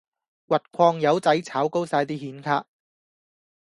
[0.47, 2.65] 挖礦友仔炒高哂啲顯卡